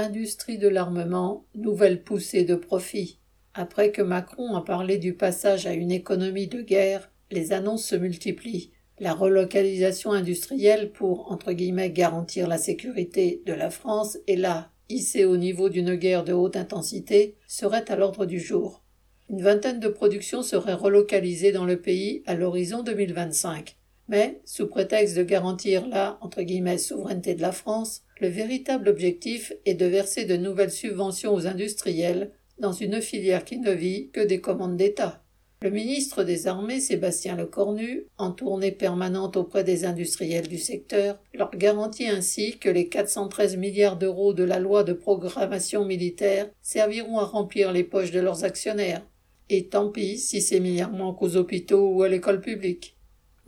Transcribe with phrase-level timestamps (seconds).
[0.00, 3.18] Industrie de l'armement, nouvelle poussée de profit.
[3.52, 7.96] Après que Macron a parlé du passage à une économie de guerre, les annonces se
[7.96, 8.70] multiplient.
[8.98, 15.26] La relocalisation industrielle pour, entre guillemets, garantir la sécurité de la France est là, hissée
[15.26, 18.82] au niveau d'une guerre de haute intensité, serait à l'ordre du jour.
[19.28, 23.76] Une vingtaine de productions seraient relocalisées dans le pays à l'horizon 2025.
[24.10, 26.42] Mais, sous prétexte de garantir la entre
[26.78, 32.32] souveraineté de la France, le véritable objectif est de verser de nouvelles subventions aux industriels
[32.58, 35.22] dans une filière qui ne vit que des commandes d'État.
[35.62, 41.52] Le ministre des Armées, Sébastien Lecornu, en tournée permanente auprès des industriels du secteur, leur
[41.52, 47.26] garantit ainsi que les 413 milliards d'euros de la loi de programmation militaire serviront à
[47.26, 49.06] remplir les poches de leurs actionnaires.
[49.50, 52.96] Et tant pis si ces milliards manquent aux hôpitaux ou à l'école publique.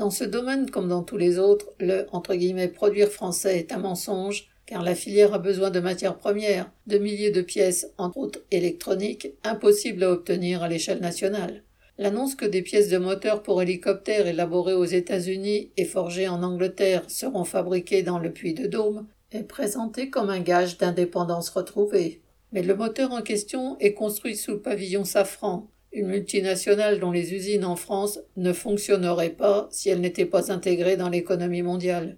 [0.00, 2.34] Dans ce domaine comme dans tous les autres, le entre
[2.68, 7.30] produire français est un mensonge car la filière a besoin de matières premières, de milliers
[7.30, 11.64] de pièces, entre autres électroniques, impossibles à obtenir à l'échelle nationale.
[11.98, 17.02] L'annonce que des pièces de moteur pour hélicoptères élaborées aux États-Unis et forgées en Angleterre
[17.08, 22.22] seront fabriquées dans le puits de Dôme est présentée comme un gage d'indépendance retrouvée.
[22.52, 27.34] Mais le moteur en question est construit sous le pavillon Safran, une multinationale dont les
[27.34, 32.16] usines en France ne fonctionneraient pas si elles n'étaient pas intégrées dans l'économie mondiale.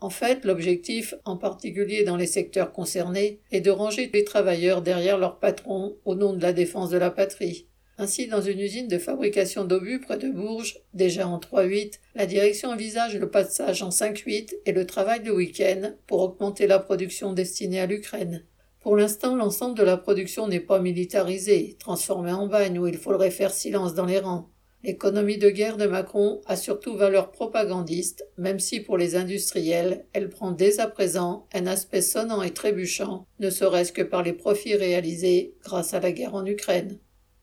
[0.00, 5.18] En fait, l'objectif, en particulier dans les secteurs concernés, est de ranger les travailleurs derrière
[5.18, 7.68] leurs patrons au nom de la défense de la patrie.
[7.98, 12.70] Ainsi, dans une usine de fabrication d'obus près de Bourges, déjà en 3-8, la direction
[12.70, 17.78] envisage le passage en 5-8 et le travail de week-end pour augmenter la production destinée
[17.78, 18.44] à l'Ukraine.
[18.82, 23.30] Pour l'instant, l'ensemble de la production n'est pas militarisée, transformée en bagne où il faudrait
[23.30, 24.48] faire silence dans les rangs.
[24.82, 30.28] L'économie de guerre de Macron a surtout valeur propagandiste, même si pour les industriels, elle
[30.28, 34.74] prend dès à présent un aspect sonnant et trébuchant, ne serait-ce que par les profits
[34.74, 36.98] réalisés grâce à la guerre en Ukraine.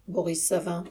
[0.10, 0.84] Boris Savin.